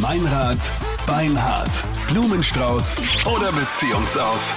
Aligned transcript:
Meinrad, 0.00 0.58
Beinhard, 1.06 1.70
Blumenstrauß 2.08 2.96
oder 3.26 3.52
Beziehungsaus. 3.52 4.52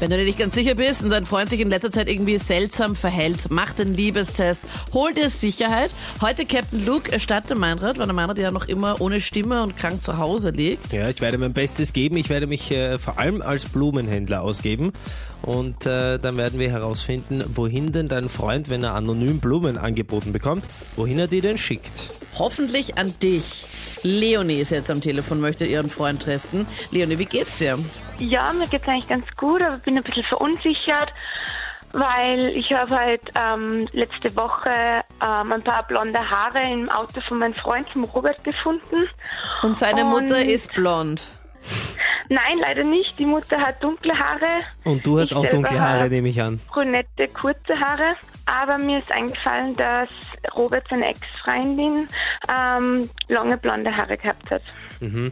Wenn 0.00 0.10
du 0.10 0.16
dir 0.18 0.24
nicht 0.24 0.38
ganz 0.38 0.54
sicher 0.56 0.74
bist 0.74 1.04
und 1.04 1.10
dein 1.10 1.24
Freund 1.24 1.48
sich 1.48 1.60
in 1.60 1.68
letzter 1.68 1.90
Zeit 1.90 2.10
irgendwie 2.10 2.36
seltsam 2.38 2.96
verhält, 2.96 3.46
mach 3.48 3.72
den 3.72 3.94
Liebestest, 3.94 4.60
hol 4.92 5.14
dir 5.14 5.30
Sicherheit. 5.30 5.94
Heute 6.20 6.44
Captain 6.44 6.84
Luke 6.84 7.10
erstatte 7.10 7.54
Meinrad, 7.54 7.96
weil 7.98 8.06
der 8.06 8.14
Meinrad 8.14 8.38
ja 8.38 8.50
noch 8.50 8.66
immer 8.66 9.00
ohne 9.00 9.20
Stimme 9.20 9.62
und 9.62 9.76
krank 9.76 10.02
zu 10.02 10.18
Hause 10.18 10.50
liegt. 10.50 10.92
Ja, 10.92 11.08
ich 11.08 11.20
werde 11.20 11.38
mein 11.38 11.52
Bestes 11.52 11.92
geben. 11.92 12.16
Ich 12.16 12.28
werde 12.28 12.48
mich 12.48 12.72
äh, 12.72 12.98
vor 12.98 13.18
allem 13.18 13.40
als 13.40 13.66
Blumenhändler 13.66 14.42
ausgeben. 14.42 14.92
Und 15.42 15.86
äh, 15.86 16.18
dann 16.18 16.36
werden 16.36 16.58
wir 16.58 16.70
herausfinden, 16.70 17.44
wohin 17.54 17.92
denn 17.92 18.08
dein 18.08 18.28
Freund, 18.28 18.68
wenn 18.68 18.82
er 18.82 18.94
anonym 18.94 19.38
Blumen 19.38 19.78
angeboten 19.78 20.32
bekommt, 20.32 20.66
wohin 20.96 21.20
er 21.20 21.28
die 21.28 21.40
denn 21.40 21.56
schickt. 21.56 22.10
Hoffentlich 22.38 22.98
an 22.98 23.14
dich. 23.22 23.66
Leonie 24.02 24.60
ist 24.60 24.70
jetzt 24.70 24.90
am 24.90 25.00
Telefon, 25.00 25.40
möchte 25.40 25.64
ihren 25.64 25.88
Freund 25.88 26.22
testen. 26.24 26.66
Leonie, 26.90 27.18
wie 27.18 27.24
geht's 27.24 27.58
dir? 27.58 27.78
Ja, 28.18 28.52
mir 28.52 28.66
geht's 28.66 28.86
eigentlich 28.88 29.08
ganz 29.08 29.26
gut, 29.36 29.62
aber 29.62 29.78
bin 29.78 29.96
ein 29.96 30.02
bisschen 30.04 30.24
verunsichert, 30.24 31.12
weil 31.92 32.48
ich 32.56 32.70
habe 32.72 32.94
halt 32.94 33.20
ähm, 33.34 33.88
letzte 33.92 34.34
Woche 34.36 34.70
ähm, 35.22 35.52
ein 35.52 35.62
paar 35.62 35.86
blonde 35.86 36.18
Haare 36.30 36.60
im 36.72 36.88
Auto 36.90 37.20
von 37.26 37.38
meinem 37.38 37.54
Freund, 37.54 37.88
vom 37.88 38.04
Robert, 38.04 38.42
gefunden. 38.44 39.08
Und 39.62 39.76
seine 39.76 40.04
Und- 40.04 40.10
Mutter 40.10 40.44
ist 40.44 40.72
blond. 40.74 41.26
Nein, 42.28 42.58
leider 42.60 42.82
nicht. 42.84 43.18
Die 43.18 43.24
Mutter 43.26 43.56
hat 43.58 43.82
dunkle 43.82 44.12
Haare, 44.12 44.60
Und 44.84 45.06
du 45.06 45.18
hast 45.20 45.30
Ich 45.30 45.36
auch 45.36 45.46
dunkle 45.46 45.80
Haare, 45.80 46.08
nehme 46.08 46.28
ich 46.28 46.40
an. 46.42 46.60
brünette, 46.72 47.28
kurze 47.28 47.78
Haare. 47.78 48.14
Aber 48.46 48.78
mir 48.78 49.00
ist 49.00 49.10
eingefallen, 49.12 49.74
dass 49.76 50.08
Robert, 50.56 50.86
seine 50.88 51.08
Ex-Freundin, 51.08 52.08
ähm, 52.48 53.10
lange 53.28 53.58
blonde 53.58 53.94
Haare 53.94 54.16
gehabt 54.16 54.50
hat. 54.50 54.62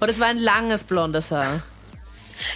Und 0.00 0.08
es 0.08 0.20
war 0.20 0.26
ein 0.28 0.38
langes 0.38 0.84
blondes 0.84 1.30
Haar. 1.30 1.62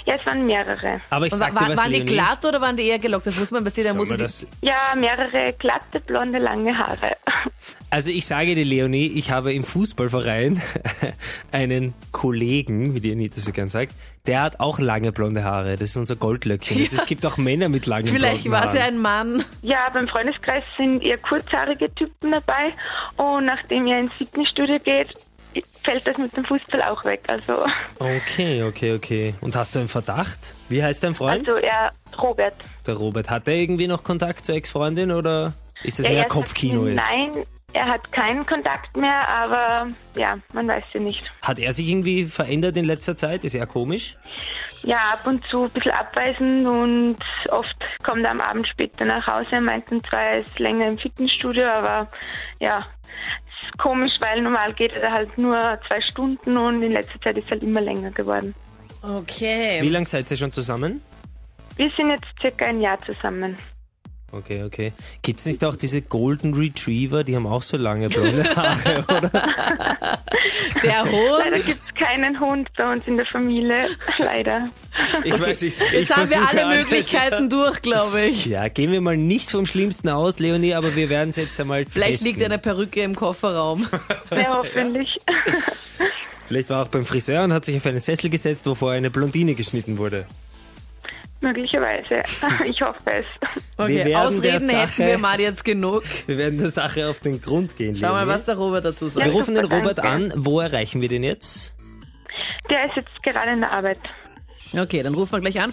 Ja, 0.09 0.15
es 0.15 0.25
waren 0.25 0.47
mehrere. 0.47 1.03
Aber 1.11 1.27
ich 1.27 1.33
Und 1.35 1.39
sag 1.39 1.55
wa- 1.55 1.61
dir 1.65 1.69
was, 1.73 1.77
waren 1.79 1.93
die 1.93 1.99
Leonie. 1.99 2.13
glatt 2.15 2.43
oder 2.47 2.61
waren 2.63 2.77
die 2.79 2.87
eher 2.87 2.99
gelockt? 2.99 3.27
Das 3.27 3.39
muss 3.39 3.51
man 3.51 3.63
bei 3.63 3.69
Sollen 3.69 3.97
muss 3.99 4.09
das 4.09 4.47
Ja, 4.63 4.95
mehrere 4.97 5.53
glatte, 5.59 6.01
blonde, 6.01 6.39
lange 6.39 6.77
Haare. 6.77 7.17
Also 7.91 8.11
ich 8.11 8.27
sage 8.27 8.55
dir, 8.55 8.67
Leonie, 8.67 9.07
ich 9.07 9.31
habe 9.31 9.53
im 9.55 9.65
Fußballverein 9.65 10.61
einen 11.53 11.95
Kollegen, 12.13 12.95
wie 12.95 13.01
die 13.01 13.13
Anita 13.13 13.41
so 13.41 13.51
gern 13.53 13.69
sagt, 13.71 13.93
der 14.27 14.43
hat 14.43 14.61
auch 14.61 14.79
lange 14.79 15.11
blonde 15.11 15.43
Haare. 15.45 15.73
Das 15.77 15.91
ist 15.91 15.97
unser 15.97 16.17
Goldlöckchen. 16.17 16.83
Es 16.83 17.07
gibt 17.07 17.25
auch 17.25 17.39
Männer 17.39 17.69
mit 17.71 17.87
langen 17.87 18.09
Vielleicht 18.09 18.45
blonden 18.45 18.51
war 18.67 18.71
sie 18.73 18.79
ein 18.81 18.99
Mann. 18.99 19.43
Ja, 19.63 19.89
beim 19.93 20.07
Freundeskreis 20.09 20.65
sind 20.77 21.03
eher 21.03 21.17
kurzhaarige 21.19 21.95
Typen 21.95 22.33
dabei 22.33 22.73
und 23.17 23.47
nachdem 23.47 23.87
er 23.87 24.01
ins 24.01 24.13
Fitnessstudio 24.15 24.79
geht, 24.81 25.09
fällt 25.85 26.07
das 26.07 26.19
mit 26.19 26.37
dem 26.37 26.45
Fußball 26.45 26.83
auch 26.83 27.05
weg. 27.05 27.23
Also, 27.27 27.65
Okay, 27.99 28.63
okay, 28.63 28.95
okay. 28.95 29.35
Und 29.41 29.57
hast 29.57 29.75
du 29.75 29.79
einen 29.81 29.89
Verdacht? 29.89 30.55
Wie 30.69 30.83
heißt 30.83 31.03
dein 31.03 31.15
Freund? 31.15 31.49
also 31.49 31.59
er, 31.61 31.93
Robert. 32.21 32.55
Der 32.87 32.95
Robert. 32.95 33.31
Hat 33.31 33.49
er 33.49 33.55
irgendwie 33.55 33.87
noch 33.87 34.05
Kontakt 34.05 34.45
zur 34.45 34.55
Ex-Freundin 34.55 35.11
oder 35.13 35.55
ist 35.85 35.99
das 35.99 36.07
Ja, 36.07 36.13
mehr 36.13 36.25
Kopfkino 36.25 36.87
jetzt? 36.87 36.97
Nein, 36.97 37.45
er 37.73 37.87
hat 37.87 38.11
keinen 38.13 38.45
Kontakt 38.47 38.97
mehr, 38.97 39.29
aber 39.29 39.89
ja, 40.17 40.37
man 40.53 40.69
weiß 40.69 40.85
ja 40.93 41.01
nicht. 41.01 41.23
Hat 41.43 41.59
er 41.59 41.73
sich 41.73 41.89
irgendwie 41.89 42.27
verändert 42.27 42.77
in 42.77 42.85
letzter 42.85 43.17
Zeit? 43.17 43.45
Ist 43.45 43.55
ja 43.55 43.67
komisch. 43.67 44.17
Ja, 44.83 45.13
ab 45.15 45.27
und 45.27 45.45
zu 45.49 45.65
ein 45.65 45.71
bisschen 45.71 45.93
abweisend 45.93 46.67
und 46.67 47.17
oft 47.51 47.77
kommt 48.05 48.25
er 48.25 48.31
am 48.31 48.41
Abend 48.41 48.67
später 48.69 49.05
nach 49.05 49.27
Hause. 49.27 49.49
Er 49.53 49.61
meint 49.61 49.89
zwar, 49.89 50.23
er 50.23 50.39
ist 50.41 50.59
länger 50.59 50.87
im 50.87 50.99
Fitnessstudio, 50.99 51.67
aber 51.67 52.09
ja, 52.61 52.87
komisch, 53.77 54.13
weil 54.21 54.43
normal 54.43 54.73
geht 54.73 54.95
er 54.95 55.13
halt 55.13 55.37
nur 55.37 55.79
zwei 55.87 56.01
Stunden 56.01 56.57
und 56.57 56.83
in 56.83 56.93
letzter 56.93 57.21
Zeit 57.21 57.37
ist 57.37 57.47
er 57.47 57.53
halt 57.53 57.63
immer 57.63 57.81
länger 57.81 58.11
geworden. 58.11 58.55
Okay. 59.03 59.79
Wie 59.83 59.89
lange 59.89 60.07
seid 60.07 60.31
ihr 60.31 60.37
schon 60.37 60.53
zusammen? 60.53 61.03
Wir 61.77 61.91
sind 61.97 62.11
jetzt 62.11 62.27
circa 62.41 62.67
ein 62.67 62.81
Jahr 62.81 62.99
zusammen. 63.03 63.57
Okay, 64.31 64.63
okay. 64.63 64.93
Gibt's 65.23 65.47
nicht 65.47 65.65
auch 65.65 65.75
diese 65.75 66.03
Golden 66.03 66.53
Retriever, 66.53 67.25
die 67.25 67.35
haben 67.35 67.47
auch 67.47 67.63
so 67.63 67.79
lange 67.79 68.11
blonde 68.11 68.45
Haare, 68.55 69.03
oder? 69.09 69.31
Der 70.83 71.05
Leider 71.05 71.11
Hund. 71.11 71.65
gibt's 71.67 71.95
keinen 71.99 72.39
Hund 72.39 72.69
bei 72.77 72.93
uns 72.93 73.07
in 73.07 73.17
der 73.17 73.25
Familie, 73.25 73.89
leider. 74.19 74.67
Ich 75.25 75.41
weiß 75.41 75.63
nicht. 75.63 75.77
Jetzt 75.93 76.11
ich 76.11 76.17
haben 76.17 76.29
wir 76.29 76.47
alle 76.47 76.67
alles. 76.67 76.79
Möglichkeiten 76.83 77.49
durch, 77.49 77.81
glaube 77.81 78.21
ich. 78.27 78.45
Ja, 78.45 78.69
gehen 78.69 78.93
wir 78.93 79.01
mal 79.01 79.17
nicht 79.17 79.51
vom 79.51 79.65
Schlimmsten 79.65 80.11
aus, 80.11 80.39
Leonie, 80.39 80.75
aber 80.75 80.95
wir 80.95 81.09
werden 81.09 81.31
es 81.31 81.37
jetzt 81.37 81.59
einmal 81.59 81.87
Vielleicht 81.91 82.11
testen. 82.21 82.27
liegt 82.29 82.43
eine 82.45 82.59
Perücke 82.59 83.01
im 83.01 83.15
Kofferraum. 83.17 83.89
Ja, 84.31 84.59
hoffentlich. 84.59 85.09
Vielleicht 86.47 86.71
war 86.71 86.83
auch 86.85 86.89
beim 86.89 87.05
Friseur 87.07 87.45
und 87.45 87.53
hat 87.53 87.65
sich 87.65 87.77
auf 87.77 87.87
einen 87.87 88.01
Sessel 88.01 88.29
gesetzt, 88.31 88.67
wo 88.67 88.75
vorher 88.75 88.99
eine 88.99 89.11
Blondine 89.11 89.55
geschnitten 89.55 89.97
wurde. 89.99 90.27
Möglicherweise. 91.41 92.23
Ich 92.65 92.81
hoffe 92.83 92.99
es. 93.07 93.25
Okay, 93.77 94.15
Ausreden 94.15 94.67
der 94.69 94.79
hätten 94.81 94.89
Sache- 94.97 95.07
wir 95.07 95.19
mal 95.19 95.41
jetzt 95.41 95.65
genug. 95.65 96.03
Wir 96.27 96.37
werden 96.39 96.59
der 96.59 96.71
Sache 96.71 97.09
auf 97.09 97.21
den 97.21 97.41
Grund 97.41 97.77
gehen, 97.77 97.95
Schau 97.97 98.09
mal, 98.13 98.27
was 98.27 98.45
der 98.45 98.57
Robert 98.57 98.85
dazu 98.85 99.07
Wir 99.07 99.11
sagt. 99.11 99.27
Ja. 99.27 99.33
rufen 99.33 99.55
den 99.55 99.65
Robert 99.67 99.99
danke. 99.99 100.11
an. 100.11 100.33
Wo 100.37 100.61
erreichen 100.61 101.01
wir 101.01 101.09
den 101.09 101.23
jetzt? 101.23 101.75
Der 102.71 102.85
ist 102.87 102.97
jetzt 102.97 103.23
gerade 103.23 103.53
in 103.53 103.61
der 103.61 103.71
Arbeit. 103.73 103.99
Okay, 104.77 105.03
dann 105.03 105.15
rufen 105.15 105.33
wir 105.33 105.41
gleich 105.41 105.61
an. 105.61 105.71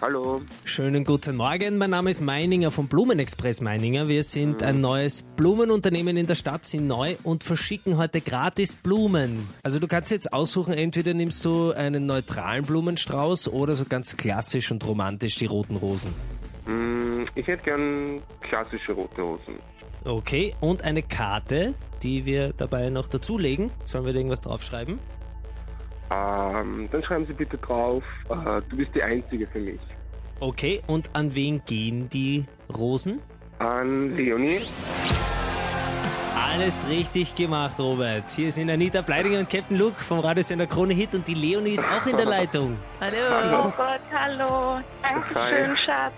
Hallo. 0.00 0.40
Schönen 0.64 1.04
guten 1.04 1.36
Morgen, 1.36 1.76
mein 1.76 1.90
Name 1.90 2.08
ist 2.10 2.22
Meininger 2.22 2.70
vom 2.70 2.88
Blumenexpress 2.88 3.60
Meininger. 3.60 4.08
Wir 4.08 4.22
sind 4.22 4.62
ein 4.62 4.80
neues 4.80 5.22
Blumenunternehmen 5.36 6.16
in 6.16 6.26
der 6.26 6.36
Stadt, 6.36 6.64
sind 6.64 6.86
neu 6.86 7.16
und 7.22 7.44
verschicken 7.44 7.98
heute 7.98 8.22
gratis 8.22 8.76
Blumen. 8.76 9.46
Also 9.62 9.78
du 9.78 9.86
kannst 9.88 10.10
jetzt 10.10 10.32
aussuchen, 10.32 10.72
entweder 10.72 11.12
nimmst 11.12 11.44
du 11.44 11.72
einen 11.72 12.06
neutralen 12.06 12.64
Blumenstrauß 12.64 13.48
oder 13.48 13.74
so 13.74 13.84
ganz 13.84 14.16
klassisch 14.16 14.70
und 14.70 14.86
romantisch 14.86 15.36
die 15.36 15.46
roten 15.46 15.76
Rosen. 15.76 16.14
Hm, 16.64 17.26
Ich 17.34 17.46
hätte 17.46 17.64
gern 17.64 18.22
klassische 18.40 18.92
rote 18.92 19.22
Hosen. 19.22 19.56
Okay, 20.04 20.54
und 20.60 20.82
eine 20.82 21.02
Karte, 21.02 21.74
die 22.02 22.24
wir 22.24 22.54
dabei 22.56 22.88
noch 22.88 23.06
dazulegen. 23.06 23.70
Sollen 23.84 24.06
wir 24.06 24.14
da 24.14 24.18
irgendwas 24.18 24.40
draufschreiben? 24.40 24.98
Ähm, 26.10 26.88
dann 26.90 27.02
schreiben 27.04 27.26
Sie 27.26 27.32
bitte 27.32 27.56
drauf, 27.58 28.02
äh, 28.28 28.60
du 28.68 28.76
bist 28.76 28.94
die 28.94 29.02
Einzige 29.02 29.46
für 29.46 29.60
mich. 29.60 29.80
Okay, 30.40 30.82
und 30.86 31.10
an 31.12 31.34
wen 31.34 31.62
gehen 31.66 32.08
die 32.08 32.46
Rosen? 32.76 33.20
An 33.58 34.16
Leonie. 34.16 34.60
Alles 36.52 36.84
richtig 36.88 37.34
gemacht, 37.34 37.78
Robert. 37.78 38.28
Hier 38.30 38.50
sind 38.50 38.70
Anita 38.70 39.02
Bleidinger 39.02 39.38
und 39.38 39.50
Captain 39.50 39.78
Luke 39.78 40.02
vom 40.02 40.18
Radiosender 40.20 40.66
Krone 40.66 40.94
Hit 40.94 41.14
und 41.14 41.28
die 41.28 41.34
Leonie 41.34 41.74
ist 41.74 41.84
auch 41.84 42.06
in 42.06 42.16
der 42.16 42.26
Leitung. 42.38 42.76
Hallo. 43.00 43.64
Oh 43.66 43.72
Gott, 43.76 44.00
hallo. 44.12 44.80
Dankeschön, 45.02 45.76
Schatz. 45.76 46.12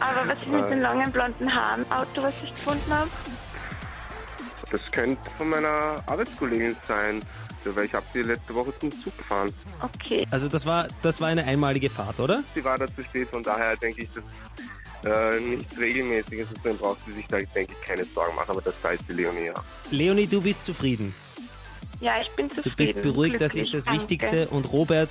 Aber 0.00 0.28
was 0.28 0.36
ist 0.38 0.48
mit 0.48 0.68
den 0.70 0.80
langen 0.80 1.10
blonden 1.12 1.54
Haaren? 1.54 1.84
Auto, 1.90 2.22
was 2.24 2.42
ich 2.42 2.50
gefunden 2.50 2.92
habe? 2.92 3.08
Das 4.72 4.80
könnte 4.90 5.30
von 5.38 5.48
meiner 5.50 6.02
Arbeitskollegin 6.06 6.74
sein, 6.88 7.22
weil 7.64 7.84
ich 7.84 7.94
habe 7.94 8.04
sie 8.12 8.22
letzte 8.22 8.54
Woche 8.54 8.72
zum 8.80 8.90
Zug 8.90 9.16
gefahren. 9.18 9.52
Okay. 9.80 10.26
Also 10.30 10.48
das 10.48 10.66
war, 10.66 10.88
das 11.02 11.20
war 11.20 11.28
eine 11.28 11.44
einmalige 11.44 11.88
Fahrt, 11.90 12.18
oder? 12.18 12.42
Sie 12.54 12.64
war 12.64 12.78
da 12.78 12.86
zu 12.86 13.04
spät, 13.04 13.28
von 13.28 13.42
daher 13.42 13.76
denke 13.76 14.02
ich, 14.02 14.08
dass 14.12 14.24
äh, 15.04 15.40
nichts 15.40 15.78
Regelmäßiges 15.78 16.50
ist, 16.52 16.64
dann 16.64 16.76
braucht 16.78 16.98
sie 17.06 17.12
sich 17.12 17.26
da, 17.28 17.36
denke 17.38 17.74
ich, 17.78 17.86
keine 17.86 18.04
Sorgen 18.06 18.34
machen, 18.34 18.50
aber 18.50 18.62
das 18.62 18.74
weiß 18.82 18.98
die 19.08 19.12
Leonie 19.12 19.46
ja. 19.46 19.54
Leonie, 19.90 20.26
du 20.26 20.40
bist 20.40 20.64
zufrieden. 20.64 21.14
Ja, 22.00 22.14
ich 22.20 22.30
bin 22.30 22.48
Du 22.48 22.56
zufrieden. 22.56 22.74
bist 22.76 23.02
beruhigt, 23.02 23.40
das 23.40 23.54
ist 23.54 23.72
das 23.74 23.84
danke. 23.84 24.00
Wichtigste. 24.00 24.48
Und 24.48 24.72
Robert, 24.72 25.10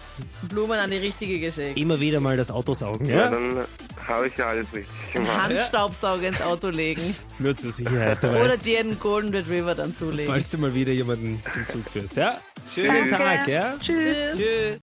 Blumen 0.49 0.77
an 0.77 0.91
die 0.91 0.97
richtige 0.97 1.39
geschickt. 1.39 1.77
immer 1.77 1.99
wieder 2.01 2.19
mal 2.19 2.35
das 2.35 2.51
Auto 2.51 2.73
saugen. 2.73 3.05
Ja, 3.05 3.15
Ja? 3.15 3.29
dann 3.29 3.65
habe 4.11 4.27
ich 4.27 4.37
ja 4.37 4.47
alles 4.49 4.67
richtig 4.73 5.13
gemacht. 5.13 5.43
Handstaubsauger 5.43 6.27
ins 6.27 6.41
Auto 6.41 6.69
legen. 6.69 7.15
Nur 7.39 7.55
zur 7.55 7.71
Sicherheit, 7.71 8.23
Oder 8.23 8.57
dir 8.57 8.79
einen 8.79 8.99
Golden 8.99 9.33
Retriever 9.33 9.75
dann 9.75 9.95
zulegen. 9.95 10.31
Falls 10.31 10.49
du 10.49 10.57
mal 10.57 10.73
wieder 10.73 10.93
jemanden 10.93 11.41
zum 11.51 11.67
Zug 11.67 11.89
führst, 11.89 12.15
ja? 12.15 12.39
Schönen 12.73 13.09
Danke. 13.09 13.23
Tag, 13.23 13.47
ja? 13.47 13.73
Tschüss. 13.79 14.37
Tschüss. 14.37 14.79